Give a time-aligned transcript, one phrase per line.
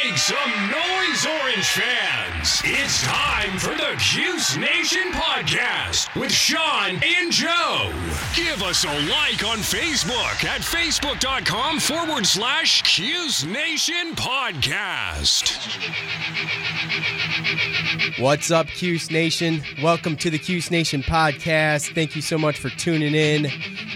[0.00, 2.62] Make some noise, Orange fans!
[2.64, 7.92] It's time for the Cuse Nation podcast with Sean and Joe.
[8.34, 15.58] Give us a like on Facebook at facebook.com forward slash Cuse Nation podcast.
[18.18, 19.62] What's up, Cuse Nation?
[19.82, 21.94] Welcome to the Cuse Nation podcast.
[21.94, 23.48] Thank you so much for tuning in.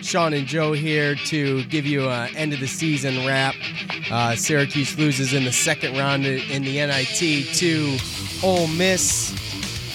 [0.02, 3.54] Sean and Joe here to give you an end of the season wrap.
[4.10, 7.96] Uh, Syracuse loses in the second round in the NIT to
[8.42, 9.34] Ole Miss.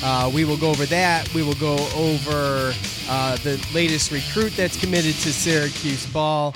[0.03, 1.31] Uh, we will go over that.
[1.33, 2.73] We will go over
[3.09, 6.53] uh, the latest recruit that's committed to Syracuse ball.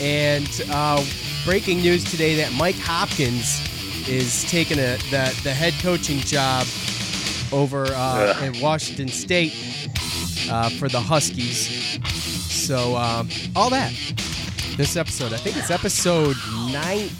[0.00, 1.04] And uh,
[1.44, 3.60] breaking news today that Mike Hopkins
[4.08, 6.66] is taking a, the, the head coaching job
[7.52, 9.52] over uh, in Washington State
[10.50, 12.00] uh, for the Huskies.
[12.50, 13.92] So, um, all that.
[14.76, 16.36] This episode, I think it's episode
[16.72, 17.10] 19.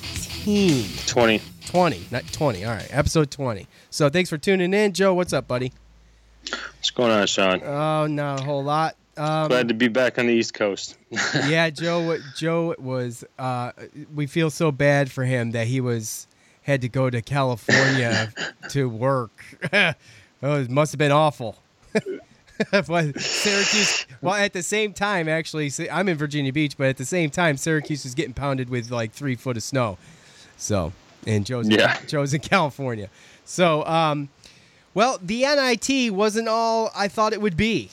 [0.42, 1.40] 20.
[1.66, 2.64] 20, not 20.
[2.64, 3.68] All right, episode 20.
[3.90, 4.92] So, thanks for tuning in.
[4.92, 5.72] Joe, what's up, buddy?
[6.50, 7.62] What's going on, Sean?
[7.62, 8.96] Oh, not a whole lot.
[9.16, 10.96] Um, Glad to be back on the East Coast.
[11.46, 12.18] yeah, Joe.
[12.36, 13.24] Joe was.
[13.38, 13.70] Uh,
[14.12, 16.26] we feel so bad for him that he was
[16.62, 18.32] had to go to California
[18.70, 19.44] to work.
[19.72, 19.94] oh,
[20.42, 21.56] it must have been awful.
[22.72, 24.06] Syracuse.
[24.20, 27.56] Well, at the same time, actually, I'm in Virginia Beach, but at the same time,
[27.56, 29.98] Syracuse is getting pounded with like three foot of snow.
[30.62, 30.92] So,
[31.26, 31.98] and Joe's Yeah.
[32.06, 33.08] Joe's in California.
[33.44, 34.28] So, um,
[34.94, 37.90] well, the NIT wasn't all I thought it would be.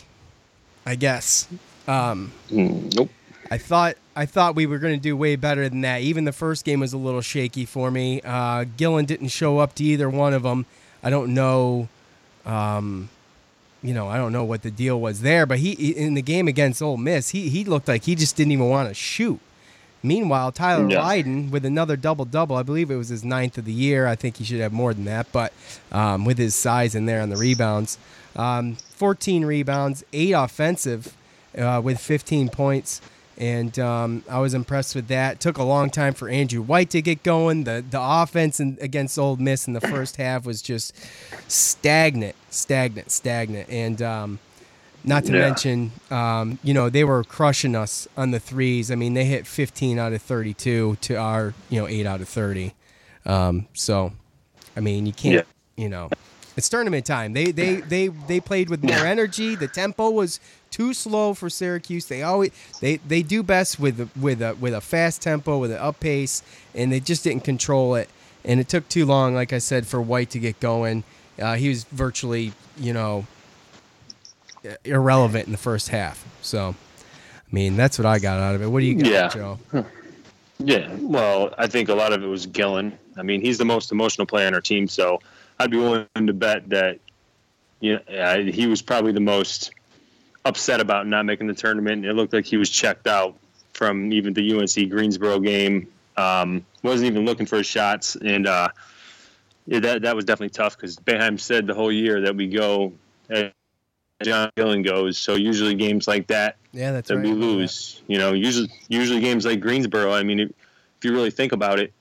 [0.85, 1.47] I guess.
[1.87, 3.09] Um, Mm, nope.
[3.51, 6.01] I thought I thought we were going to do way better than that.
[6.01, 8.21] Even the first game was a little shaky for me.
[8.21, 10.67] Uh, Gillon didn't show up to either one of them.
[11.01, 11.87] I don't know.
[12.45, 13.09] Um,
[13.81, 16.47] you know, I don't know what the deal was there, but he in the game
[16.47, 19.39] against Ole Miss, he he looked like he just didn't even want to shoot.
[20.03, 21.01] Meanwhile, Tyler Yeah.
[21.03, 22.55] Lydon with another double double.
[22.55, 24.07] I believe it was his ninth of the year.
[24.07, 25.53] I think he should have more than that, but
[25.91, 27.97] um, with his size in there on the rebounds,
[28.35, 31.15] um, 14 rebounds, eight offensive
[31.57, 33.01] uh, with 15 points.
[33.37, 35.39] And um, I was impressed with that.
[35.39, 37.63] Took a long time for Andrew White to get going.
[37.63, 40.93] The the offense in, against Ole Miss in the first half was just
[41.47, 43.69] stagnant, stagnant, stagnant.
[43.69, 44.39] And um,
[45.03, 45.39] not to Yeah.
[45.39, 48.91] mention, um, you know, they were crushing us on the threes.
[48.91, 52.27] I mean, they hit 15 out of 32 to our, you know, 8 out of
[52.29, 52.73] 30.
[53.25, 54.13] Um, so,
[54.75, 55.45] I mean, you can't,
[55.77, 56.09] you know,
[56.57, 57.31] it's tournament time.
[57.33, 59.09] They they they they played with more Yeah.
[59.09, 59.55] energy.
[59.55, 60.39] The tempo was
[60.71, 62.05] too slow for Syracuse.
[62.07, 65.77] They always they they do best with with a with a fast tempo with an
[65.77, 66.41] up pace,
[66.75, 68.09] and they just didn't control it.
[68.43, 71.03] And it took too long, like I said, for White to get going.
[71.41, 73.25] Uh, he was virtually, you know,
[74.83, 76.25] irrelevant in the first half.
[76.41, 78.67] So, I mean, that's what I got out of it.
[78.67, 79.27] What do you got, Yeah.
[79.29, 79.59] Joe?
[80.59, 80.93] Yeah.
[80.99, 82.97] Well, I think a lot of it was Gillon.
[83.17, 85.19] I mean, he's the most emotional player on our team, so
[85.59, 86.99] I'd be willing to bet that
[87.81, 89.71] you know, he was probably the most
[90.45, 92.05] upset about not making the tournament.
[92.05, 93.35] It looked like he was checked out
[93.73, 95.87] from even the UNC Greensboro game.
[96.17, 98.69] Um, wasn't even looking for his shots, and uh,
[99.65, 102.91] yeah, that that was definitely tough because Boeheim said the whole year that we go
[104.23, 105.17] John Gillon goes.
[105.17, 107.25] So usually games like that Yeah, that's that right.
[107.25, 108.01] we lose.
[108.07, 110.11] You know, usually usually games like Greensboro.
[110.11, 111.93] I mean, if, if you really think about it,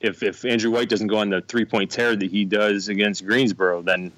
[0.00, 3.24] if if Andrew White doesn't go on the three point tear that he does against
[3.26, 4.12] Greensboro, then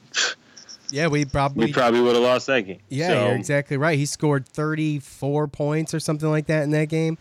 [0.90, 2.78] Yeah, we probably we probably would have lost that game.
[2.88, 3.98] Yeah, So, you're exactly right.
[3.98, 7.18] He scored 34 points or something like that in that game.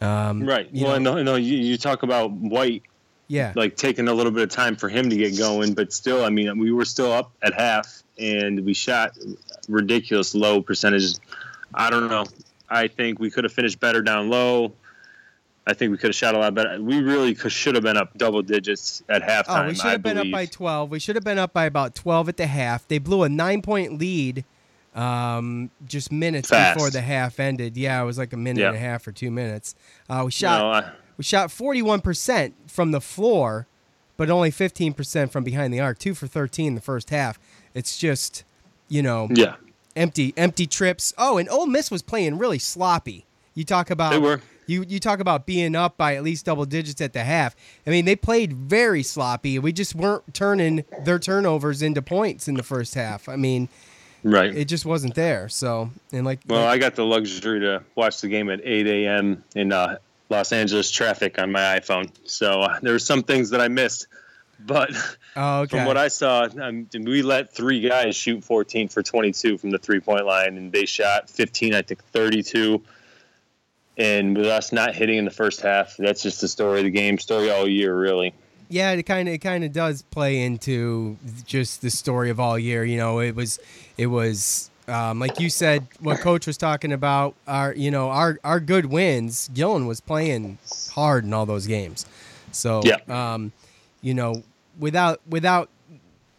[0.00, 0.68] Um, Right.
[0.72, 1.34] well, know- no, no.
[1.36, 2.82] You, you talk about White
[3.30, 3.52] Yeah.
[3.54, 6.30] like taking a little bit of time for him to get going, but still, I
[6.30, 9.16] mean, we were still up at half, and we shot
[9.68, 11.20] ridiculous low percentages.
[11.72, 12.26] I don't know.
[12.68, 14.72] I think we could have finished better down low.
[15.66, 16.82] I think we could have shot a lot better.
[16.82, 19.64] We really could, should have been up double digits at halftime.
[19.64, 20.90] Oh, we should I have been up by 12.
[20.90, 22.88] We should have been up by about 12 at the half.
[22.88, 24.44] They blew a nine point lead
[24.94, 26.74] um, just minutes Fast.
[26.76, 27.76] before the half ended.
[27.76, 28.68] Yeah, it was like a minute Yeah.
[28.68, 29.74] and a half or two minutes.
[30.08, 33.66] Uh, we shot No, I- we shot 41% from the floor,
[34.16, 35.98] but only 15% from behind the arc.
[35.98, 37.38] Two for 13 in the first half.
[37.74, 38.42] It's just,
[38.88, 39.56] you know, Yeah,
[39.94, 41.12] empty empty trips.
[41.18, 43.26] Oh, and Ole Miss was playing really sloppy.
[43.52, 44.40] You talk about They were.
[44.66, 47.54] You you talk about being up by at least double digits at the half.
[47.86, 49.58] I mean, they played very sloppy.
[49.58, 53.28] We just weren't turning their turnovers into points in the first half.
[53.28, 53.68] I mean,
[54.22, 54.56] right.
[54.56, 55.50] it just wasn't there.
[55.50, 59.44] So, and like Well, I got the luxury to watch the game at 8 a.m.
[59.54, 59.98] in uh,
[60.30, 62.10] Los Angeles traffic on my iPhone.
[62.24, 64.06] So uh, there were some things that I missed.
[64.64, 64.90] But
[65.36, 65.70] oh, okay.
[65.76, 69.78] from what I saw, um, we let three guys shoot 14 for 22 from the
[69.78, 72.82] three point line, and they shot 15, I think 32.
[73.96, 76.90] And with us not hitting in the first half, that's just the story of the
[76.90, 78.32] game, story all year, really.
[78.68, 82.56] Yeah, it kind of it kind of does play into just the story of all
[82.56, 82.84] year.
[82.84, 83.58] You know, it was
[83.98, 87.34] it was um, like you said what coach was talking about.
[87.46, 89.48] Our you know our our good wins.
[89.54, 90.58] Gillon was playing
[90.92, 92.06] hard in all those games.
[92.52, 92.96] So Yeah.
[93.08, 93.52] um,
[94.02, 94.42] you know,
[94.78, 95.68] without without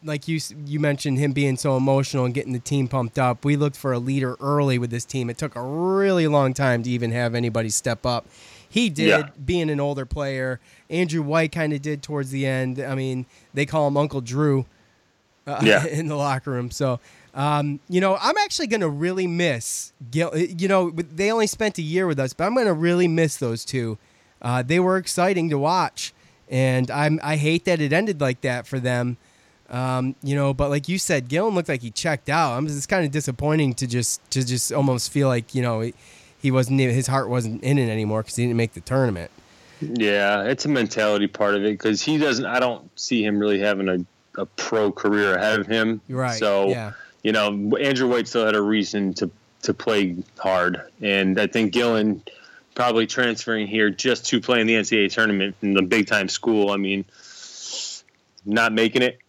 [0.04, 3.46] like you you mentioned him being so emotional and getting the team pumped up.
[3.46, 5.30] We looked for a leader early with this team.
[5.30, 8.26] It took a really long time to even have anybody step up.
[8.68, 9.30] He did, Yeah.
[9.46, 10.60] being an older player.
[10.90, 12.80] Andrew White kind of did towards the end.
[12.80, 14.66] I mean, they call him Uncle Drew
[15.46, 15.86] uh, Yeah.
[15.92, 16.72] in the locker room.
[16.72, 17.00] So,
[17.34, 20.36] um, you know, I'm actually going to really miss Gil.
[20.38, 23.38] You know, they only spent a year with us, but I'm going to really miss
[23.38, 23.98] those two.
[24.42, 26.14] Uh, they were exciting to watch,
[26.50, 29.18] and I'm I hate that it ended like that for them.
[29.70, 32.58] Um, you know, but like you said, Gillon looked like he checked out.
[32.58, 35.94] I'm just kind of disappointing to just to just almost feel like you know he,
[36.42, 39.32] he wasn't his heart wasn't in it anymore because he didn't make the tournament.
[39.80, 42.46] Yeah, it's a mentality part of it because he doesn't.
[42.46, 46.02] I don't see him really having a, a pro career ahead of him.
[46.10, 46.38] Right.
[46.38, 46.92] So yeah.
[47.24, 49.30] You know, Andrew White still had a reason to
[49.64, 52.24] to play hard, and I think Gillon
[52.74, 56.72] probably transferring here just to play in the NCAA tournament in the big time school.
[56.72, 57.06] I mean,
[58.46, 59.20] not making it.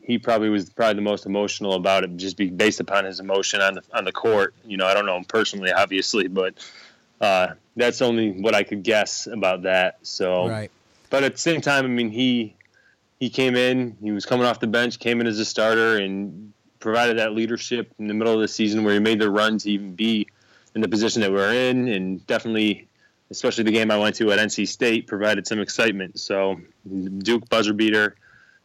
[0.00, 3.60] He probably was probably the most emotional about it, just be based upon his emotion
[3.60, 4.54] on the on the court.
[4.64, 6.54] You know, I don't know him personally, obviously, but
[7.20, 9.98] uh, that's only what I could guess about that.
[10.02, 10.70] So, Right.
[11.10, 12.56] but at the same time, I mean, he
[13.20, 16.52] he came in, he was coming off the bench, came in as a starter, and
[16.80, 19.70] provided that leadership in the middle of the season where he made the run to
[19.70, 20.26] even be
[20.74, 22.86] in the position that we're in, and definitely,
[23.30, 26.18] especially the game I went to at NC State, provided some excitement.
[26.20, 26.60] So,
[27.18, 28.16] Duke buzzer beater.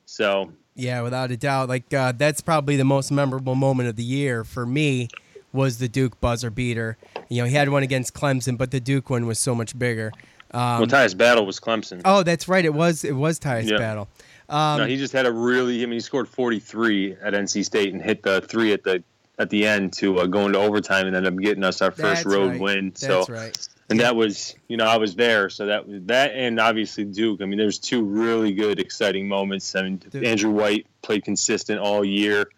[0.06, 1.70] So, Yeah, without a doubt.
[1.70, 5.08] Like uh, that's probably the most memorable moment of the year for me
[5.54, 6.98] was the Duke buzzer beater.
[7.30, 10.12] You know, he had one against Clemson, but the Duke one was so much bigger.
[10.52, 12.02] Um, well, Tyus Battle was Clemson.
[12.06, 12.64] oh, that's right.
[12.66, 13.78] It was it was Tyus Yeah.
[13.78, 14.08] Battle.
[14.50, 15.84] Um, no, he just had a really.
[15.84, 19.04] I mean, he scored 43 at NC State and hit the three at the
[19.40, 22.26] at the end to uh, go into overtime and ended up getting us our first
[22.26, 22.60] road right.
[22.60, 22.86] win.
[22.90, 23.68] That's so, right.
[23.90, 27.42] and that was, you know, I was there, so that was that, and obviously Duke.
[27.42, 29.76] I mean, there's two really good, exciting moments.
[29.76, 30.24] I mean, Dude.
[30.24, 32.50] Andrew White played consistent all year.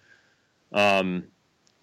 [0.74, 1.24] Um,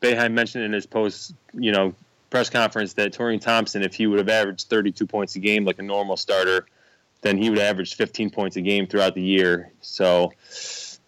[0.02, 1.94] Boeheim mentioned in his post, you know,
[2.28, 5.78] press conference that Taurean Thompson, if he would have averaged 32 points a game like
[5.78, 6.66] a normal starter,
[7.22, 9.72] then he would average 15 points a game throughout the year.
[9.80, 10.32] So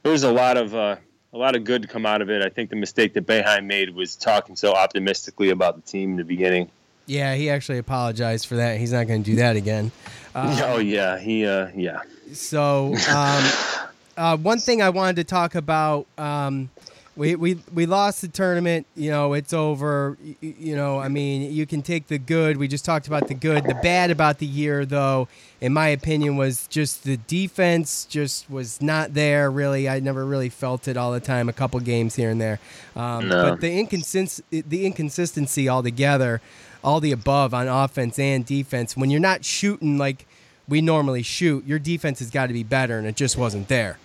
[0.02, 0.96] there's a lot of uh,
[1.32, 2.43] a lot of good to come out of it.
[2.43, 6.16] I think the mistake that Boeheim made was talking so optimistically about the team in
[6.16, 6.70] the beginning.
[7.06, 8.78] Yeah, he actually apologized for that.
[8.78, 9.93] He's not going to do that again.
[10.34, 12.00] Uh, oh yeah, he uh, yeah.
[12.32, 13.44] So, um,
[14.16, 16.70] uh, one thing I wanted to talk about, um,
[17.16, 18.87] we, we we lost the tournament.
[18.96, 20.16] You know, it's over.
[20.23, 22.56] Y- y- You know, I mean, you can take the good.
[22.56, 23.64] We just talked about the good.
[23.64, 25.28] The bad about the year, though,
[25.61, 29.50] in my opinion, was just the defense just was not there.
[29.50, 31.49] Really, I never really felt it all the time.
[31.49, 32.59] A couple games here and there,
[32.97, 33.50] um, No.
[33.50, 36.40] but the inconsist the inconsistency altogether,
[36.83, 38.97] all the above on offense and defense.
[38.97, 40.26] When you're not shooting like
[40.68, 43.99] we normally shoot, your defense has got to be better, and it just wasn't there.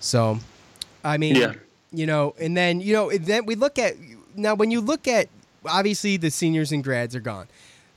[0.00, 0.40] So,
[1.04, 1.52] I mean, Yeah.
[1.92, 3.94] You know, and then you know, then we look at
[4.36, 5.28] now when you look at
[5.66, 7.48] obviously the seniors and grads are gone.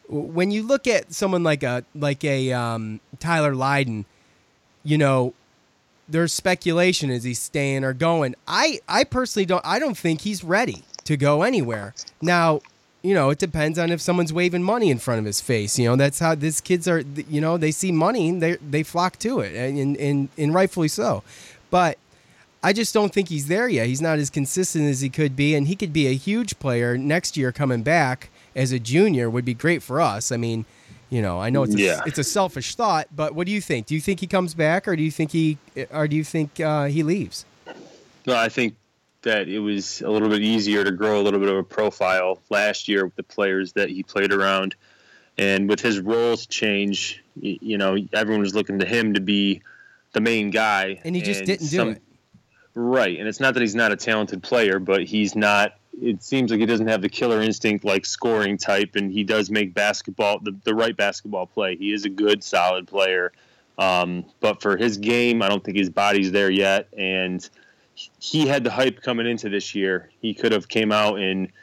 [0.08, 4.06] When you look at someone like a like a um, Tyler Lydon,
[4.84, 5.34] you know,
[6.08, 8.36] there's speculation is he staying or going.
[8.48, 9.66] I I personally don't.
[9.66, 12.62] I don't think he's ready to go anywhere now.
[13.02, 15.78] You know, it depends on if someone's waving money in front of his face.
[15.78, 17.02] You know, that's how these kids are.
[17.02, 21.24] You know, they see money, they they flock to it, and and and rightfully so.
[21.70, 21.98] But
[22.66, 23.86] I just don't think he's there yet.
[23.86, 26.98] He's not as consistent as he could be, and he could be a huge player
[26.98, 30.32] next year coming back as a junior would be great for us.
[30.32, 30.66] I mean,
[31.12, 32.02] you know, I know it's a, Yeah.
[32.08, 33.86] it's a selfish thought, but what do you think?
[33.86, 35.60] Do you think he comes back, or do you think he,
[35.92, 37.46] or do you think uh, he leaves?
[38.26, 38.74] No, I think
[39.22, 42.40] that it was a little bit easier to grow a little bit of a profile
[42.50, 44.74] last year with the players that he played around,
[45.38, 49.62] and with his roles change, you know, everyone was looking to him to be
[50.14, 52.02] the main guy, And he just didn't do it.
[52.78, 55.76] Right, and it's not that he's not a talented player, but he's not.
[56.02, 59.50] It seems like he doesn't have the killer instinct like scoring type, and he does
[59.50, 61.78] make basketball the, the right basketball play.
[61.78, 63.32] He is a good, solid player,
[63.78, 66.90] um, but for his game, I don't think his body's there yet.
[66.98, 67.50] And
[68.20, 70.10] he had the hype coming into this year.
[70.22, 71.54] He could have came out and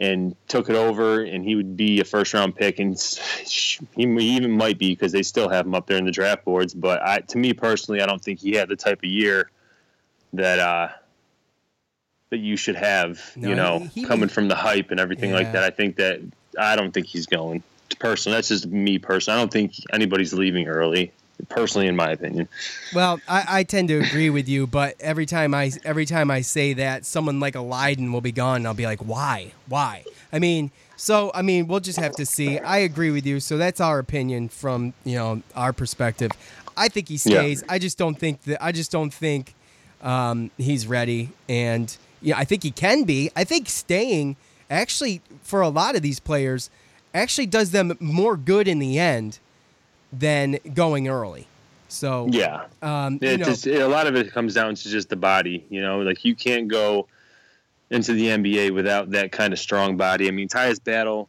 [0.00, 3.00] and took it over, and he would be a first round pick, and
[3.44, 6.74] he even might be because they still have him up there in the draft boards.
[6.74, 9.48] But I, to me personally, I don't think he had the type of year
[10.36, 10.88] that uh,
[12.30, 13.32] that you should have.
[13.36, 15.36] No, you know, he, he, coming from the hype and everything yeah.
[15.36, 15.62] like that.
[15.62, 16.20] I think that
[16.58, 17.62] I don't think he's going.
[17.98, 19.38] Personally, that's just me personally.
[19.38, 21.12] I don't think anybody's leaving early.
[21.50, 22.48] Personally, in my opinion.
[22.94, 26.40] Well, I, I tend to agree with you, but every time I every time I
[26.40, 28.56] say that, someone like a Lydon will be gone.
[28.56, 29.52] And I'll be like, why?
[29.68, 30.04] Why?
[30.32, 32.58] I mean, so I mean, we'll just have to see.
[32.58, 33.40] I agree with you.
[33.40, 36.32] So that's our opinion from you know our perspective.
[36.74, 37.62] I think he stays.
[37.62, 37.72] Yeah.
[37.74, 38.64] I just don't think that.
[38.64, 39.54] I just don't think
[40.06, 43.30] um, he's ready, and yeah, I think he can be.
[43.36, 44.36] I think staying
[44.70, 46.70] actually for a lot of these players
[47.12, 49.40] actually does them more good in the end
[50.12, 51.48] than going early.
[51.88, 55.66] So yeah, um, it just, a lot of it comes down to just the body.
[55.70, 57.08] You know, like you can't go
[57.90, 60.28] into the NBA without that kind of strong body.
[60.28, 61.28] I mean, Tyus Battle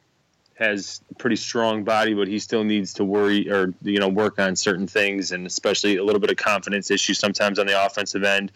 [0.57, 4.39] has a pretty strong body, but he still needs to worry or you know work
[4.39, 8.23] on certain things, and especially a little bit of confidence issues sometimes on the offensive
[8.23, 8.51] end.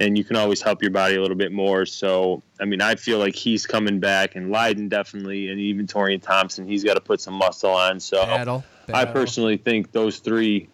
[0.00, 1.86] And you can always help your body a little bit more.
[1.86, 6.20] So, I mean, I feel like he's coming back, and Lydon definitely, and even Taurean
[6.20, 8.00] Thompson, he's got to put some muscle on.
[8.00, 9.00] So, battle, battle.
[9.00, 10.68] I personally think those three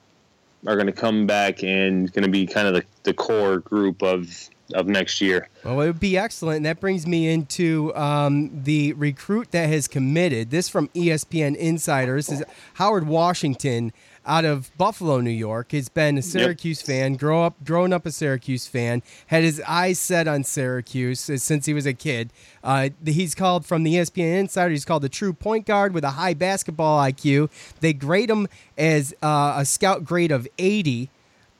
[0.66, 4.02] are going to come back and going to be kind of the, the core group
[4.02, 5.48] of of next year.
[5.64, 6.58] Well, it would be excellent.
[6.58, 10.50] And that brings me into um, the recruit that has committed.
[10.50, 12.16] This from ESPN Insider.
[12.16, 12.42] This is
[12.74, 13.92] Howard Washington
[14.26, 15.72] out of Buffalo, New York.
[15.72, 16.86] Has been a Syracuse yep.
[16.86, 19.02] fan, grow up, grown up a Syracuse fan.
[19.28, 22.30] Had his eyes set on Syracuse since he was a kid.
[22.62, 24.70] Uh, he's called from the ESPN Insider.
[24.70, 27.50] He's called the true point guard with a high basketball IQ.
[27.80, 28.46] They grade him
[28.76, 31.10] as uh, a scout grade of 80.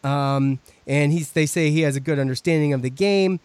[0.05, 3.41] Um, and he's they say he has a good understanding of the game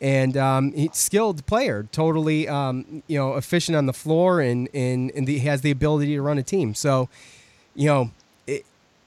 [0.00, 5.10] and um, he's skilled player, totally um, you know efficient on the floor, and and,
[5.12, 6.74] and the, he has the ability to run a team.
[6.74, 7.08] So,
[7.74, 8.10] you know,
[8.46, 8.64] it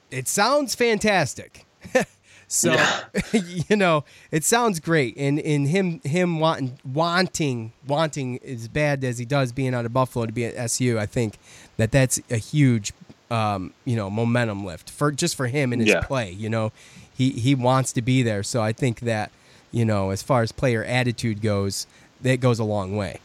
[0.10, 1.66] it sounds fantastic.
[2.48, 3.04] so, yeah.
[3.32, 9.20] you know, it sounds great, and in him him wanting wanting wanting as bad as
[9.20, 11.38] he does being out of Buffalo to be at SU, I think
[11.78, 12.94] that that's a huge
[13.32, 16.02] um, you know momentum lift for just for him and his yeah.
[16.02, 16.32] play.
[16.32, 16.72] You know,
[17.16, 18.44] he he wants to be there.
[18.44, 19.32] So I think that
[19.72, 21.88] you know, as far as player attitude goes,
[22.22, 23.20] that goes a long way.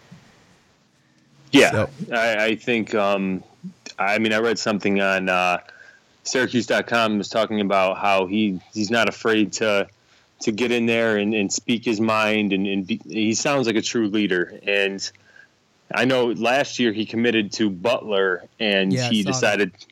[1.51, 1.91] Yeah, so.
[2.13, 2.95] I, I, think.
[2.95, 3.43] Um,
[3.99, 5.59] I mean, I read something on uh,
[6.25, 9.89] Syracuse.com was talking about how he he's not afraid to
[10.41, 13.77] to get in there and, and speak his mind, and, and be, he sounds like
[13.77, 14.59] a true leader.
[14.67, 15.11] And
[15.95, 19.73] I know last year he committed to Butler, and yeah, he decided.
[19.73, 19.87] That.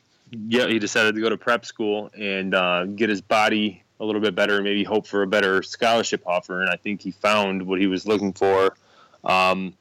[0.47, 4.21] Yeah, he decided to go to prep school and uh, get his body a little
[4.21, 6.61] bit better and maybe hope for a better scholarship offer.
[6.61, 8.75] And I think he found what he was looking for.
[9.23, 9.75] Um,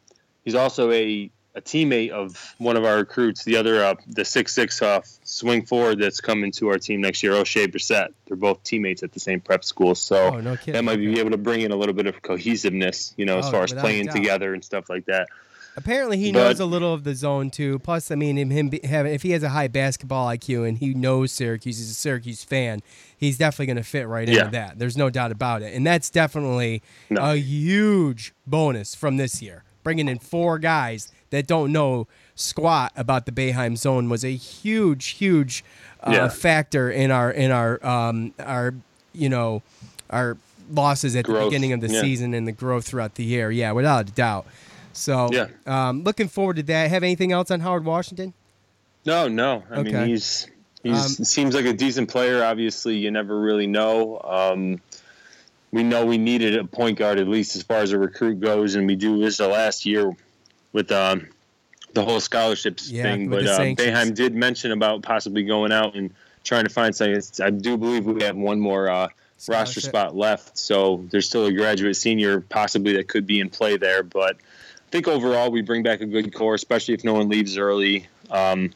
[0.45, 4.53] he's also a, a teammate of one of our recruits, the other, uh, the six
[4.53, 8.13] six uh, swing forward that's coming to our team next year, Oshae Brissett.
[8.27, 11.31] They're both teammates at the same prep school, so oh, no that might be able
[11.31, 14.09] to bring in a little bit of cohesiveness, you know, as oh, far as playing
[14.09, 15.29] together and stuff like that.
[15.77, 17.79] Apparently, he but, knows a little of the zone too.
[17.79, 20.93] Plus, I mean, him, him having if he has a high basketball IQ and he
[20.93, 22.83] knows Syracuse, he's a Syracuse fan.
[23.17, 24.41] He's definitely going to fit right yeah.
[24.41, 24.79] into that.
[24.79, 27.33] There's no doubt about it, and that's definitely no.
[27.33, 29.65] a huge bonus from this year.
[29.83, 35.09] Bringing in four guys that don't know squat about the Boeheim zone was a huge,
[35.09, 35.65] huge
[36.03, 36.29] uh, yeah.
[36.29, 38.75] factor in our in our um, our
[39.15, 39.63] you know
[40.11, 40.37] our
[40.71, 41.39] losses at growth.
[41.39, 42.01] the beginning of the yeah.
[42.01, 43.51] season and the growth throughout the year.
[43.51, 44.47] Yeah, without a doubt.
[44.93, 46.91] So yeah, um, looking forward to that.
[46.91, 48.35] Have anything else on Howard Washington?
[49.05, 49.65] No, no.
[49.71, 49.93] I okay.
[49.93, 50.47] mean, he's
[50.83, 52.45] he's um, seems like a decent player.
[52.45, 54.21] Obviously, you never really know.
[54.23, 54.81] Um,
[55.73, 58.75] we know we needed a point guard at least as far as a recruit goes,
[58.75, 59.19] and we do.
[59.19, 60.15] This the last year
[60.73, 61.29] with um,
[61.95, 63.29] the whole scholarships yeah, thing.
[63.29, 66.13] But uh, did mention about possibly going out and
[66.45, 67.23] trying to find something.
[67.45, 69.09] I do believe we have one more uh,
[69.49, 73.77] roster spot left, so there's still a graduate senior possibly that could be in play
[73.77, 74.37] there, but
[74.93, 78.07] think overall we bring back a good core, especially if no one leaves early.
[78.31, 78.71] Um,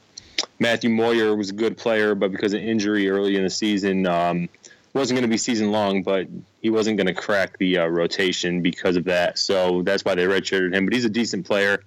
[0.58, 4.48] Matthew Moyer was a good player, but because of injury early in the season, um,
[4.94, 6.26] wasn't going to be season long, but
[6.62, 9.38] he wasn't going to crack the uh, rotation because of that.
[9.38, 10.86] So that's why they redshirted him.
[10.86, 11.82] But he's a decent player,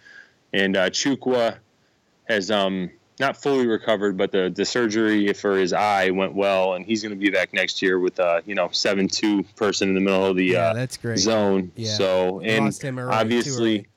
[0.54, 1.58] and uh, Chukwu
[2.26, 6.86] has um, not fully recovered, but the the surgery for his eye went well, and
[6.86, 9.96] he's going to be back next year with a you know seven two person in
[9.96, 11.18] the middle of the Yeah, uh, that's great.
[11.18, 11.72] zone.
[11.76, 11.94] Yeah.
[11.94, 13.88] So and Lost him early, too obviously.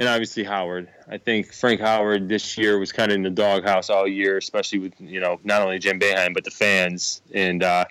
[0.00, 0.88] And obviously Howard.
[1.08, 4.78] I think Frank Howard this year was kind of in the doghouse all year, especially
[4.78, 7.20] with you know not only Jim Boeheim but the fans.
[7.34, 7.84] And uh,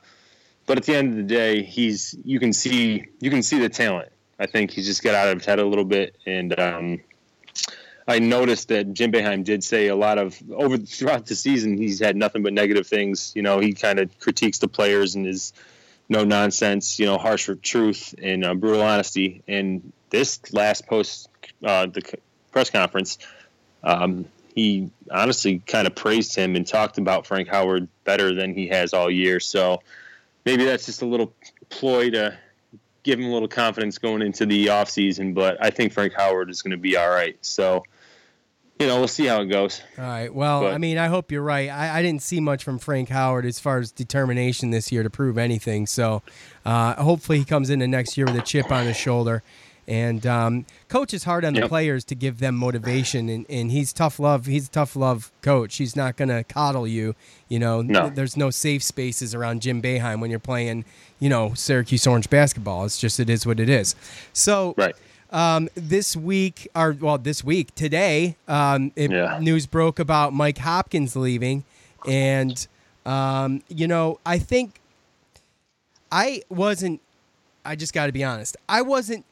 [0.65, 3.69] but at the end of the day, he's you can see you can see the
[3.69, 4.11] talent.
[4.39, 6.99] I think he's just got out of his head a little bit, and um,
[8.07, 11.77] I noticed that Jim Boeheim did say a lot of over throughout the season.
[11.77, 13.33] He's had nothing but negative things.
[13.35, 15.53] You know, he kind of critiques the players and is
[16.07, 16.97] no nonsense.
[16.97, 19.43] You know, harsh truth and uh, brutal honesty.
[19.47, 21.29] And this last post
[21.63, 22.01] uh, the
[22.51, 23.17] press conference,
[23.83, 24.25] um,
[24.55, 28.93] he honestly kind of praised him and talked about Frank Howard better than he has
[28.93, 29.39] all year.
[29.39, 29.81] So
[30.45, 31.33] maybe that's just a little
[31.69, 32.37] ploy to
[33.03, 35.33] give him a little confidence going into the offseason.
[35.33, 37.37] But I think Frank Howard is going to be all right.
[37.41, 37.83] So,
[38.79, 39.81] you know, we'll see how it goes.
[39.97, 40.33] All right.
[40.33, 41.69] Well, But- I mean, I hope you're right.
[41.69, 45.09] I, I didn't see much from Frank Howard as far as determination this year to
[45.09, 45.85] prove anything.
[45.87, 46.21] So
[46.65, 49.43] uh, hopefully he comes into next year with a chip on his shoulder.
[49.89, 53.91] And um, coach is hard on the players to give them motivation, and, and he's
[53.91, 54.46] tough love.
[54.46, 55.77] He's a tough love coach.
[55.77, 57.15] He's not going to coddle you.
[57.48, 58.12] You know, No.
[58.12, 60.86] there's no safe spaces around Jim Boeheim when you're playing,
[61.19, 62.86] you know, Syracuse Orange basketball.
[62.86, 63.96] It's just it is what it is.
[64.31, 64.96] So Right.
[65.31, 69.39] um, this week, or well, this week today, um, it, Yeah.
[69.41, 71.63] news broke about Mike Hopkins leaving,
[72.08, 72.67] and
[73.08, 74.79] um, you know, I think
[76.12, 77.01] I wasn't.
[77.65, 78.55] I just got to be honest.
[78.67, 79.25] I wasn't.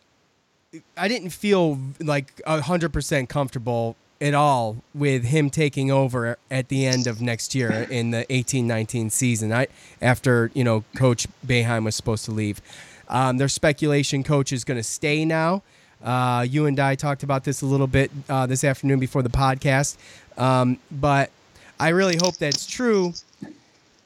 [0.98, 6.86] I didn't feel like hundred percent comfortable at all with him taking over at the
[6.86, 9.54] end of next year in the eighteen nineteen season.
[9.54, 9.68] I
[10.02, 12.62] after you know Coach Boeheim was supposed to leave.
[13.08, 15.64] Um, there's speculation Coach is going to stay now.
[16.04, 19.30] Uh, you and I talked about this a little bit uh, this afternoon before the
[19.30, 19.96] podcast,
[20.38, 21.32] um, but
[21.80, 23.14] I really hope that's true.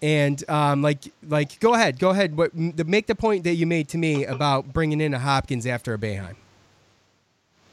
[0.04, 2.38] And um, like, like, go ahead, go ahead.
[2.38, 5.94] What make the point that you made to me about bringing in a Hopkins after
[5.94, 6.36] a Boeheim.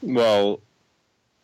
[0.01, 0.61] Well,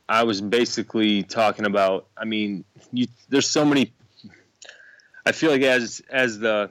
[0.07, 2.07] I was basically talking about.
[2.17, 3.91] I mean, you, there's so many.
[5.25, 6.70] I feel like as as the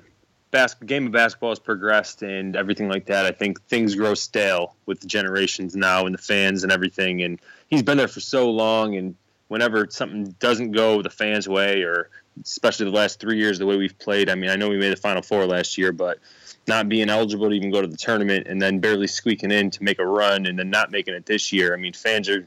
[0.50, 4.74] bas- game of basketball has progressed and everything like that, I think things grow stale
[4.86, 7.22] with the generations now and the fans and everything.
[7.22, 9.16] And he's been there for so long, and
[9.48, 12.08] whenever something doesn't go the fans' way, or
[12.42, 14.30] especially the last three years, the way we've played.
[14.30, 16.18] I mean, I know we made the Final Four last year, but
[16.66, 19.82] not being eligible to even go to the tournament and then barely squeaking in to
[19.82, 21.74] make a run and then not making it this year.
[21.74, 22.46] I mean, fans are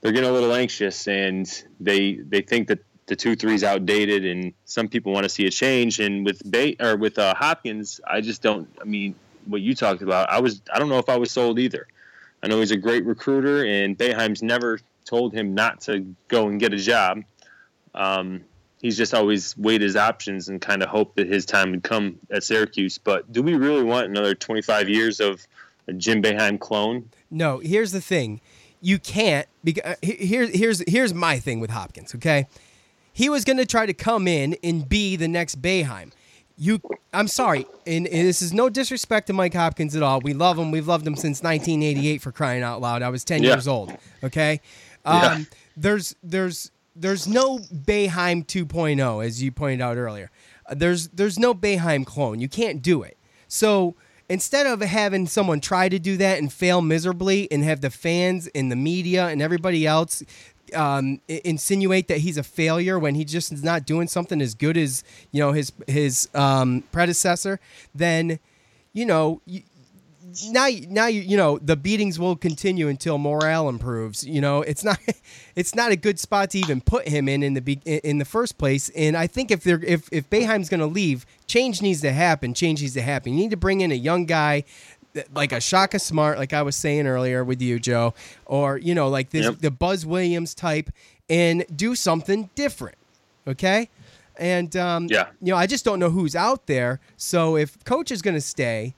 [0.00, 4.52] they're getting a little anxious and they they think that the two three's outdated and
[4.64, 6.00] some people want to see a change.
[6.00, 8.68] And with Bay or with uh, Hopkins, I just don't.
[8.80, 9.14] I mean,
[9.46, 11.86] what you talked about, I was I don't know if I was sold either.
[12.42, 16.60] I know he's a great recruiter, and Boeheim's never told him not to go and
[16.60, 17.22] get a job.
[17.94, 18.44] Um,
[18.84, 22.18] he's just always weighed his options and kind of hoped that his time would come
[22.30, 22.98] at Syracuse.
[22.98, 25.46] But do we really want another 25 years of
[25.88, 27.08] a Jim Boeheim clone?
[27.30, 28.42] No, here's the thing.
[28.82, 32.46] You can't because here's here's here's my thing with Hopkins, okay?
[33.14, 36.12] He was going to try to come in and be the next Boeheim.
[36.58, 36.80] You
[37.14, 40.20] I'm sorry, and, and this is no disrespect to Mike Hopkins at all.
[40.20, 40.70] We love him.
[40.70, 43.00] We've loved him since 1988 for crying out loud.
[43.00, 43.54] I was 10 Yeah.
[43.54, 44.60] years old, okay?
[45.06, 45.12] Yeah.
[45.32, 50.30] Um there's there's there's no Boeheim 2.0 as you pointed out earlier.
[50.66, 52.40] Uh, There's there's no Boeheim clone.
[52.40, 53.18] You can't do it.
[53.48, 53.96] So
[54.28, 58.48] instead of having someone try to do that and fail miserably and have the fans
[58.54, 60.22] and the media and everybody else
[60.74, 64.76] um, insinuate that he's a failure when he just is not doing something as good
[64.76, 67.60] as you know his his um, predecessor,
[67.94, 68.38] then
[68.92, 69.40] you know.
[69.44, 69.62] You,
[70.50, 74.26] now, now you you know the beatings will continue until morale improves.
[74.26, 74.98] You know, it's not,
[75.56, 78.24] it's not a good spot to even put him in in the be, in the
[78.24, 78.88] first place.
[78.90, 82.54] And I think if they're if if Boeheim's going to leave, change needs to happen.
[82.54, 83.32] Change needs to happen.
[83.34, 84.64] You need to bring in a young guy.
[85.14, 88.14] that- Like a Shaka Smart, like I was saying earlier with you, Joe,
[88.46, 89.58] or you know, like this Yep.
[89.60, 90.90] the Buzz Williams type,
[91.28, 92.96] and do something different.
[93.46, 93.90] Okay,
[94.38, 95.26] and um, Yeah.
[95.40, 96.98] you know, I just don't know who's out there.
[97.16, 98.94] So if coach is going to stay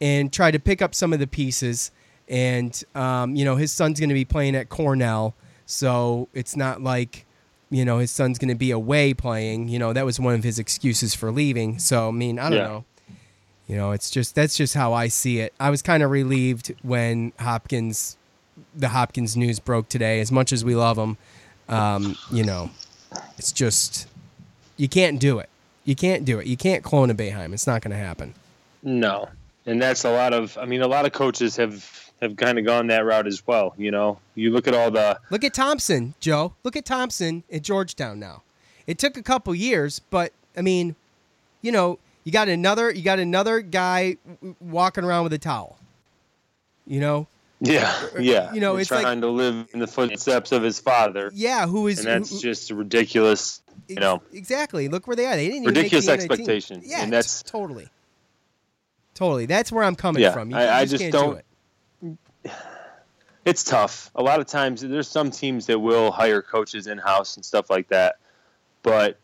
[0.00, 1.90] and try to pick up some of the pieces,
[2.28, 5.34] and um, you know, his son's going to be playing at Cornell,
[5.66, 7.24] so it's not like
[7.70, 9.68] you know his son's going to be away playing.
[9.68, 11.78] You know, that was one of his excuses for leaving.
[11.78, 12.64] So I mean, I don't Yeah.
[12.66, 12.84] know.
[13.66, 15.52] You know, it's just that's just how I see it.
[15.60, 18.16] I was kind of relieved when Hopkins,
[18.74, 20.20] the Hopkins news broke today.
[20.20, 21.18] As much as we love him,
[21.68, 22.70] um, you know,
[23.36, 24.06] it's just
[24.78, 25.50] you can't do it.
[25.84, 26.46] You can't do it.
[26.46, 27.52] You can't clone a Boeheim.
[27.52, 28.32] It's not going to happen.
[28.82, 29.28] No,
[29.68, 30.56] and that's a lot of.
[30.58, 33.74] I mean, a lot of coaches have have kind of gone that route as well.
[33.78, 36.54] You know, you look at all the Look at Thompson, Joe.
[36.64, 38.42] Look at Thompson at Georgetown now.
[38.86, 40.96] It took a couple years, but I mean,
[41.62, 44.16] you know, you got another you got another guy
[44.60, 45.78] walking around with a towel.
[46.86, 47.26] You know,
[47.60, 48.52] yeah, yeah.
[48.54, 51.66] You know, He's it's trying like- to live in the footsteps of his father, yeah,
[51.66, 53.60] who is and that's who- just ridiculous.
[53.86, 54.88] You know, exactly.
[54.88, 55.36] Look where they are.
[55.36, 57.88] They didn't even make Ridiculous expectation, Yeah, and that's- totally,
[59.18, 59.46] totally.
[59.46, 60.50] That's where I'm coming Yeah, from.
[60.50, 61.30] You, I- you I just just can't don't-
[62.02, 62.50] do it.
[63.44, 64.10] it's tough.
[64.14, 67.70] A lot of times, there's some teams that will hire coaches in house and stuff
[67.70, 68.16] like that,
[68.82, 69.18] but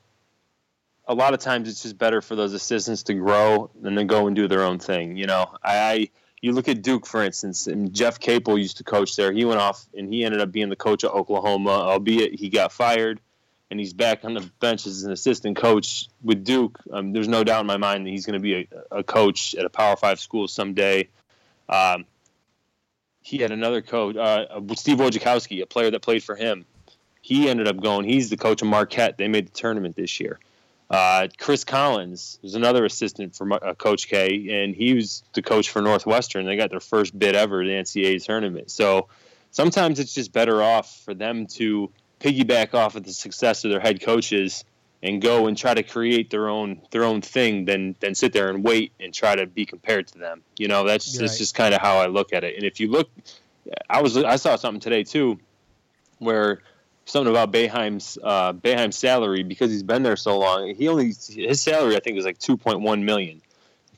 [1.07, 4.27] a lot of times it's just better for those assistants to grow and then go
[4.27, 5.17] and do their own thing.
[5.17, 6.09] You know, I, I
[6.41, 9.31] you look at Duke for instance, and Jeff Capel used to coach there.
[9.33, 12.73] He went off and he ended up being the coach of Oklahoma, albeit he got
[12.73, 13.21] fired.
[13.71, 16.79] And he's back on the bench as an assistant coach with Duke.
[16.93, 19.55] Um, there's no doubt in my mind that he's going to be a, a coach
[19.55, 21.09] at a Power Five school someday.
[21.69, 22.05] Um,
[23.23, 26.67] he had another coach, uh, Steve Wojciechowski, a player that played for him.
[27.23, 28.07] He ended up going.
[28.07, 29.17] He's the coach of Marquette.
[29.17, 30.39] They made the tournament this year.
[30.91, 35.71] Uh, Chris Collins was another assistant for uh, Coach K, and he was the coach
[35.71, 36.45] for Northwestern.
[36.45, 38.71] They got their first bid ever at the NCAA tournament.
[38.71, 39.09] So
[39.51, 41.91] sometimes it's just better off for them to
[42.25, 44.65] piggyback off of the success of their head coaches
[45.03, 48.49] and go and try to create their own their own thing than than sit there
[48.49, 50.43] and wait and try to be compared to them.
[50.57, 51.39] You know, that's You're that's right.
[51.39, 52.57] just kind of how I look at it.
[52.57, 53.11] And if you look,
[53.91, 55.39] I was I saw something today too,
[56.19, 56.63] where
[57.05, 60.75] something about Boeheim's uh, Boeheim's salary because he's been there so long.
[60.75, 63.43] He only his salary I think is like two point one million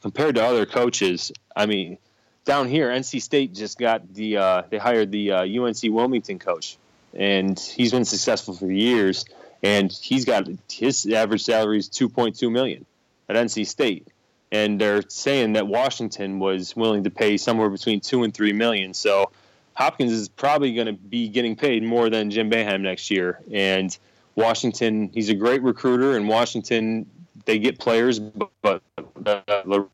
[0.03, 1.31] compared to other coaches.
[1.55, 1.99] I mean,
[2.45, 6.79] down here, NC State just got the uh, they hired the uh, UNC Wilmington coach,
[7.17, 9.25] and he's been successful for years.
[9.63, 12.85] And he's got his average salary is two point two million
[13.29, 14.09] at NC State,
[14.53, 18.95] and they're saying that Washington was willing to pay somewhere between two and three million.
[18.95, 19.31] So
[19.75, 23.41] Hopkins is probably going to be getting paid more than Jim Boeheim next year.
[23.51, 23.97] And
[24.35, 27.07] Washington, he's a great recruiter, and Washington
[27.47, 28.83] they get players, but, but
[29.25, 29.89] uh, or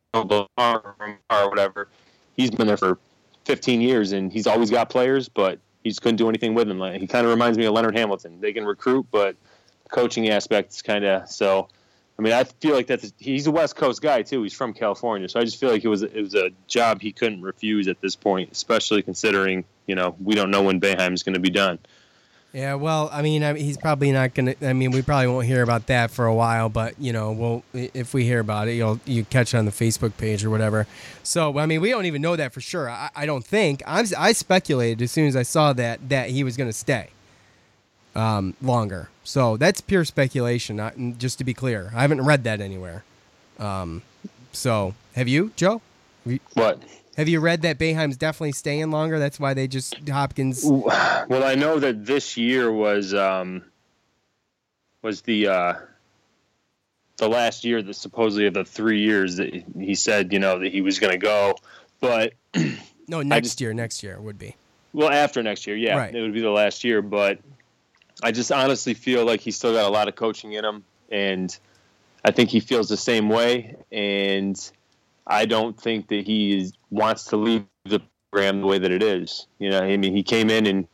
[1.48, 1.88] whatever,
[2.34, 2.98] he's been there for
[3.44, 6.78] 15 years, and he's always got players, but he just couldn't do anything with them.
[6.78, 8.40] Like, he kind of reminds me of Leonard Hamilton.
[8.40, 9.36] They can recruit, but
[9.90, 11.68] coaching aspect is kind of so.
[12.18, 14.42] I mean, I feel like that's he's a West Coast guy too.
[14.42, 17.10] He's from California, so I just feel like it was it was a job he
[17.10, 21.34] couldn't refuse at this point, especially considering you know we don't know when Boeheim's going
[21.34, 21.78] to be done.
[22.52, 24.54] Yeah, well, I mean, I, he's probably not gonna.
[24.60, 27.62] I mean, we probably won't hear about that for a while, but you know, we'll
[27.72, 30.86] if we hear about it, you'll you catch it on the Facebook page or whatever.
[31.22, 32.90] So, I mean, we don't even know that for sure.
[32.90, 33.82] I, I don't think.
[33.86, 37.08] I'm, I speculated as soon as I saw that that he was gonna stay
[38.14, 39.08] um, longer.
[39.24, 40.76] So that's pure speculation.
[40.76, 43.02] Not, just to be clear, I haven't read that anywhere.
[43.58, 44.02] Um,
[44.52, 45.80] so, have you, Joe?
[46.52, 46.82] What?
[47.16, 49.18] Have you read that Boeheim's definitely staying longer?
[49.18, 50.64] That's why they just Hopkins.
[51.28, 53.62] Well, I know that this year was um,
[55.02, 55.74] was the uh,
[57.18, 60.72] the last year that supposedly of the three years that he said you know that
[60.72, 61.54] he was going to go,
[62.00, 62.32] but
[63.08, 63.72] No, next just- year.
[63.74, 64.56] Next year would be.
[64.92, 66.14] well after next year, yeah, Right.
[66.14, 67.02] it would be the last year.
[67.02, 67.38] But
[68.22, 71.56] I just honestly feel like he's still got a lot of coaching in him, and
[72.24, 73.76] I think he feels the same way.
[73.92, 74.58] And
[75.26, 79.02] I don't think that he is, wants to leave the program the way that it
[79.02, 79.46] is.
[79.58, 80.88] You know, I mean, he came in and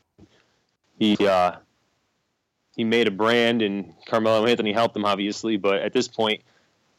[0.99, 1.53] he uh,
[2.77, 5.57] he made a brand, and Carmelo Anthony helped him obviously.
[5.57, 6.43] But at this point,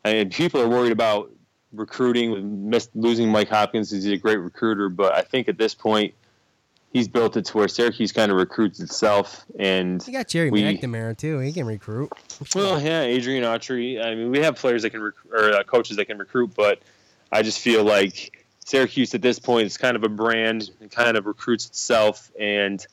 [0.04, 1.32] I mean, people are worried about
[1.72, 3.92] recruiting with losing Mike Hopkins.
[3.92, 6.14] He's a great recruiter, but I think at this point.
[6.92, 10.64] He's built it to where Syracuse kind of recruits itself, and You got Gerry We-
[10.64, 11.38] McNamara too.
[11.38, 12.10] He can recruit.
[12.56, 14.04] well, yeah, Adrian Autry.
[14.04, 16.80] I mean, we have players that can rec- or uh, coaches that can recruit, but
[17.32, 20.70] I just feel like Syracuse at this point is kind of a brand.
[20.82, 22.86] It kind of recruits itself, and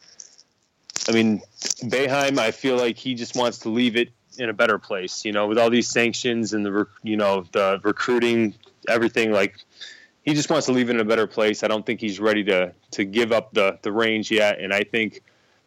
[1.08, 1.42] I mean,
[1.82, 2.38] Boeheim.
[2.38, 5.24] I feel like he just wants to leave it in a better place.
[5.24, 8.54] You know, with all these sanctions and the you know the recruiting,
[8.88, 9.56] everything like.
[10.22, 11.62] He just wants to leave it in a better place.
[11.62, 14.82] I don't think he's ready to to give up the the range yet, and I
[14.82, 15.22] think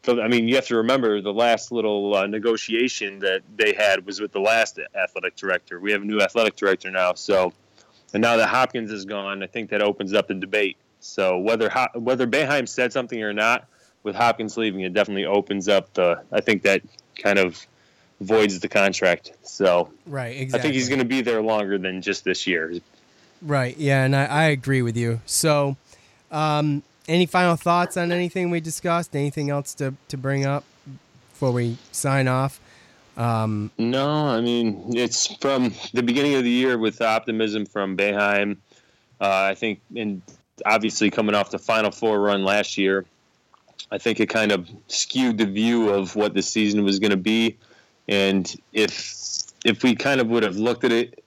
[0.08, 4.21] I mean, you have to remember the last little uh, negotiation that they had was
[4.21, 5.79] with the last athletic director.
[5.79, 7.53] We have a new athletic director now, so
[8.13, 10.78] and now that Hopkins is gone, I think that opens up the debate.
[11.00, 13.67] So whether Ho- whether Boeheim said something or not,
[14.04, 16.22] with Hopkins leaving, it definitely opens up the.
[16.32, 16.82] I think that
[17.17, 17.65] kind of
[18.22, 19.34] voids the contract.
[19.43, 20.36] So Right.
[20.38, 20.60] Exactly.
[20.60, 22.74] I think he's going to be there longer than just this year.
[23.41, 23.78] Right.
[23.78, 25.22] Yeah, and I, I agree with you.
[25.26, 25.78] So,
[26.32, 29.15] um, any final thoughts on anything we discussed?
[29.15, 30.63] Anything else to to bring up
[31.32, 32.60] before we sign off?
[33.17, 38.58] Um, No, I mean it's from the beginning of the year with optimism from Boeheim.
[39.22, 40.22] Uh, I think, and
[40.65, 43.06] obviously coming off the Final Four run last year,
[43.91, 47.17] I think it kind of skewed the view of what the season was going to
[47.17, 47.58] be.
[48.08, 49.17] And if
[49.65, 51.24] if we kind of would have looked at it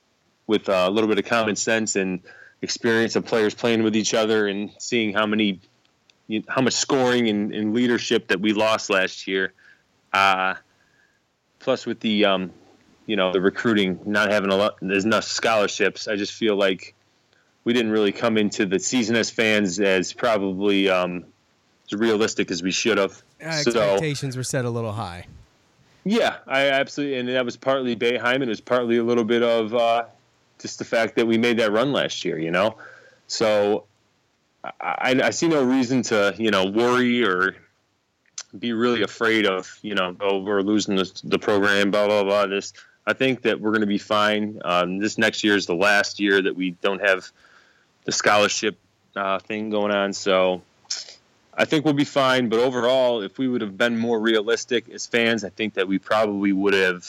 [0.47, 2.21] with a little bit of common sense and
[2.63, 5.61] experience of players playing with each other and seeing how many
[6.49, 9.53] how much scoring and, and leadership that we lost last year,
[10.13, 10.55] uh,
[11.63, 12.53] plus with the um,
[13.07, 16.95] you know the recruiting not having a lot there's enough scholarships, I just feel like
[17.65, 21.25] we didn't really come into the season as fans as probably um,
[21.91, 23.23] as realistic as we should have.
[23.41, 25.27] Expectations so, were set a little high.
[26.05, 29.43] Yeah, I absolutely, and that was partly Boeheim, and it was partly a little bit
[29.43, 30.05] of uh,
[30.59, 32.39] just the fact that we made that run last year.
[32.39, 32.77] You know,
[33.29, 33.85] so
[34.81, 37.57] I, I see no reason to you know worry or
[38.59, 42.47] be really afraid of you know oh we're losing the, the program blah blah blah.
[42.47, 42.73] This
[43.07, 44.61] I think that we're going to be fine.
[44.65, 47.31] Um, this next year is the last year that we don't have
[48.05, 48.79] the scholarship
[49.17, 50.13] uh, thing going on.
[50.13, 50.63] So
[51.55, 52.49] I think we'll be fine.
[52.49, 55.99] But overall, if we would have been more realistic as fans, I think that we
[55.99, 57.07] probably would have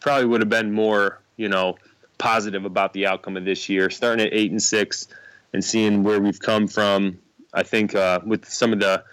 [0.00, 1.76] probably would have been more, you know,
[2.18, 3.90] positive about the outcome of this year.
[3.90, 5.08] Starting at eight and six
[5.52, 7.18] and seeing where we've come from,
[7.52, 9.04] I think uh, with some of the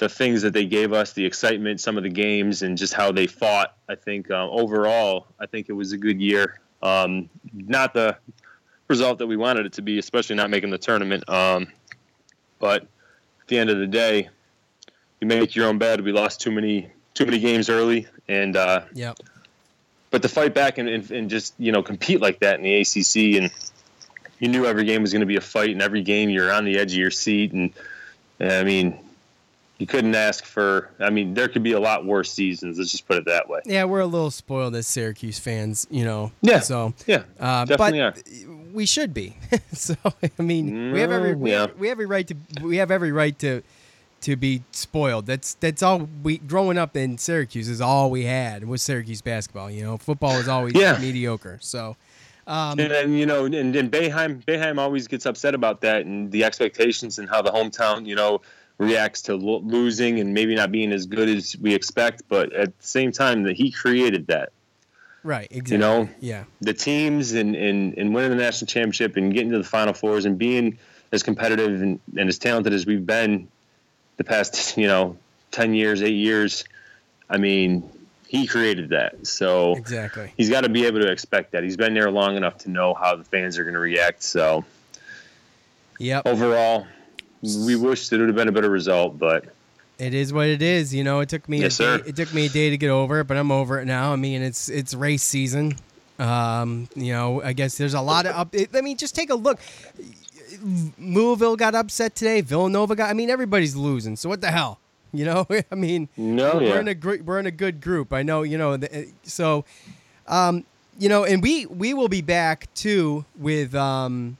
[0.00, 3.12] the things that they gave us, the excitement, some of the games, and just how
[3.12, 3.76] they fought.
[3.86, 6.58] I think uh, overall, I think it was a good year.
[6.82, 8.16] Um, not the
[8.88, 11.28] result that we wanted it to be, especially not making the tournament.
[11.28, 11.68] Um,
[12.58, 12.84] but
[13.42, 14.30] at the end of the day,
[15.20, 16.00] you make your own bed.
[16.00, 19.12] We lost too many too many games early, and uh, yeah.
[20.10, 22.80] But to fight back and, and, and just you know compete like that in the
[22.80, 23.50] ACC, and
[24.38, 26.64] you knew every game was going to be a fight, and every game you're on
[26.64, 27.74] the edge of your seat, and,
[28.38, 28.98] and I mean
[29.80, 30.90] you couldn't ask for.
[31.00, 32.78] I mean, there could be a lot worse seasons.
[32.78, 33.60] Let's just put it that way.
[33.64, 36.32] Yeah, we're a little spoiled as Syracuse fans, you know.
[36.42, 36.60] Yeah.
[36.60, 38.72] So yeah, uh, definitely but are.
[38.74, 39.38] we should be.
[39.72, 41.60] so I mean, mm, we have every we, yeah.
[41.62, 43.62] have, we have every right to we have every right to
[44.20, 45.24] to be spoiled.
[45.24, 49.70] That's that's all we growing up in Syracuse is all we had was Syracuse basketball.
[49.70, 50.98] You know, football was always yeah.
[51.00, 51.58] mediocre.
[51.62, 51.96] So.
[52.46, 56.32] Um, and, and, you know, and, and Boeheim, Boeheim always gets upset about that and
[56.32, 58.40] the expectations and how the hometown, you know,
[58.80, 62.22] reacts to lo- losing and maybe not being as good as we expect.
[62.28, 64.50] But at the same time, that he created that.
[65.22, 65.48] Right.
[65.50, 65.74] Exactly.
[65.74, 66.08] You know.
[66.20, 66.44] Yeah.
[66.62, 70.24] The teams and, and and winning the national championship and getting to the final fours
[70.24, 70.78] and being
[71.12, 73.48] as competitive and, and as talented as we've been
[74.16, 75.16] the past you know
[75.50, 76.64] ten years, eight years.
[77.28, 77.88] I mean,
[78.26, 79.26] he created that.
[79.26, 81.62] So exactly, he's got to be able to expect that.
[81.62, 84.22] He's been there long enough to know how the fans are going to react.
[84.22, 84.64] So,
[85.98, 86.86] yeah Overall,
[87.42, 89.44] we wish that it would have been a better result, but
[89.98, 90.94] it is what it is.
[90.94, 92.90] You know, it took me yes, a day, it took me a day to get
[92.90, 94.12] over it, but I'm over it now.
[94.12, 95.76] I mean, it's it's race season.
[96.18, 98.54] Um, you know, I guess there's a lot of up.
[98.74, 99.58] I mean, just take a look.
[100.98, 102.40] Louisville got upset today.
[102.40, 103.10] Villanova got.
[103.10, 104.16] I mean, everybody's losing.
[104.16, 104.78] So what the hell?
[105.12, 106.78] You know, I mean, no, we're yeah.
[106.78, 108.12] in a great, we're in a good group.
[108.12, 108.78] I know, you know.
[109.24, 109.64] So,
[110.28, 110.64] um,
[111.00, 114.38] you know, and we we will be back too with um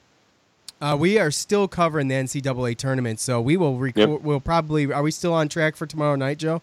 [0.81, 4.09] uh, we are still covering the NCAA tournament, so we will record.
[4.09, 4.21] Yep.
[4.21, 4.91] We'll probably.
[4.91, 6.61] Are we still on track for tomorrow night, Joe?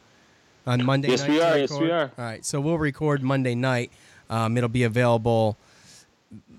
[0.66, 1.30] On Monday yes, night.
[1.30, 1.58] we are.
[1.58, 2.10] Yes, we are.
[2.18, 3.90] All right, so we'll record Monday night.
[4.28, 5.56] Um, it'll be available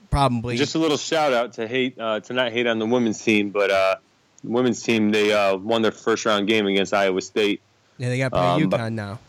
[0.10, 0.58] probably.
[0.58, 3.50] Just a little shout out to hate uh, to not hate on the women's team,
[3.50, 3.96] but uh,
[4.44, 7.62] the women's team they uh, won their first round game against Iowa State.
[7.98, 9.20] Yeah, they got to play um, UConn now.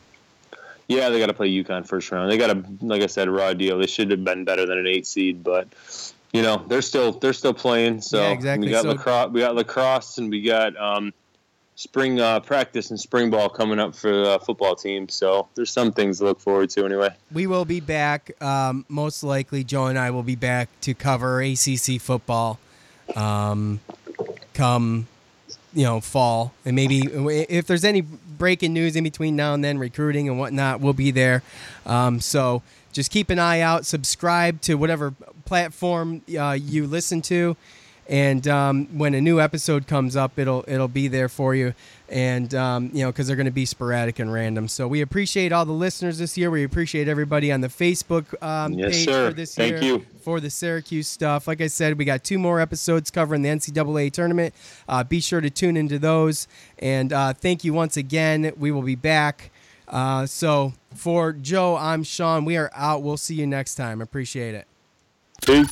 [0.88, 2.30] Yeah, they got to play UConn first round.
[2.30, 3.78] They got a like I said, raw deal.
[3.78, 5.68] They should have been better than an eight seed, but
[6.32, 8.00] you know they're still they're still playing.
[8.00, 8.68] So yeah, exactly.
[8.68, 11.12] we got so, lacrosse, we got lacrosse, and we got um,
[11.74, 15.08] spring uh, practice and spring ball coming up for the football team.
[15.08, 17.10] So there's some things to look forward to anyway.
[17.32, 18.30] We will be back.
[18.42, 22.58] Um, most likely, Joe and I will be back to cover ACC football.
[23.16, 23.80] Um,
[24.54, 25.06] come
[25.72, 27.00] you know fall and maybe
[27.48, 31.10] if there's any breaking news in between now and then recruiting and whatnot we'll be
[31.10, 31.42] there
[31.86, 32.62] um, so
[32.92, 35.14] just keep an eye out subscribe to whatever
[35.50, 37.56] platform uh, you listen to,
[38.08, 41.74] and um, when a new episode comes up, it'll it'll be there for you.
[42.08, 44.68] And um, you know, because they're going to be sporadic and random.
[44.68, 46.52] So we appreciate all the listeners this year.
[46.52, 49.30] We appreciate everybody on the Facebook um, yes, page sir.
[49.30, 50.06] for this Thank year you.
[50.22, 51.48] for the Syracuse stuff.
[51.48, 54.54] Like I said, we got two more episodes covering the NCAA tournament.
[54.88, 56.46] Uh, be sure to tune into those.
[56.78, 58.52] And uh, thank you once again.
[58.56, 59.50] We will be back.
[59.88, 62.44] Uh, so for Joe, I'm Sean.
[62.44, 63.02] We are out.
[63.02, 64.00] We'll see you next time.
[64.00, 64.68] Appreciate it.
[65.46, 65.70] Peace.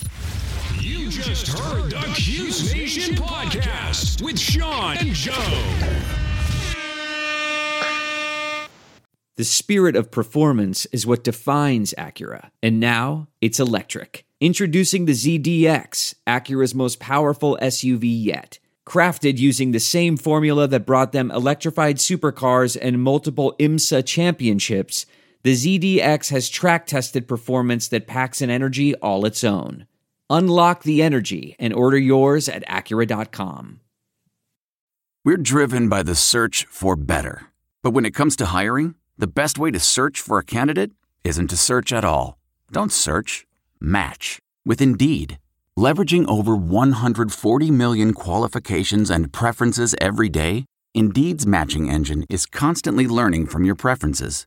[0.80, 5.34] You just heard the Cuse Nation podcast with Sean and Joe.
[9.36, 14.24] The spirit of performance is what defines Acura, and now it's electric.
[14.40, 18.58] Introducing the ZDX, Acura's most powerful SUV yet.
[18.86, 25.06] Crafted using the same formula that brought them electrified supercars and multiple IMSA championships,
[25.48, 29.86] the ZDX has track tested performance that packs an energy all its own.
[30.28, 33.80] Unlock the energy and order yours at Acura.com.
[35.24, 37.46] We're driven by the search for better.
[37.82, 40.90] But when it comes to hiring, the best way to search for a candidate
[41.24, 42.36] isn't to search at all.
[42.70, 43.46] Don't search,
[43.80, 45.38] match with Indeed.
[45.78, 53.46] Leveraging over 140 million qualifications and preferences every day, Indeed's matching engine is constantly learning
[53.46, 54.46] from your preferences.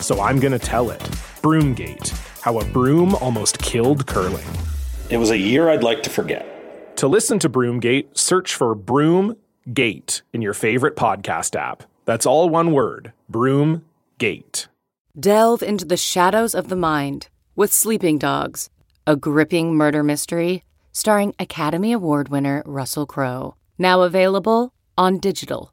[0.00, 1.00] so I'm going to tell it.
[1.42, 4.46] Broomgate How a Broom Almost Killed Curling.
[5.10, 6.96] It was a year I'd like to forget.
[6.96, 11.84] To listen to Broomgate, search for Broomgate in your favorite podcast app.
[12.04, 14.66] That's all one word Broomgate.
[15.18, 18.70] Delve into the shadows of the mind with Sleeping Dogs,
[19.06, 23.54] a gripping murder mystery starring Academy Award winner Russell Crowe.
[23.78, 25.72] Now available on digital.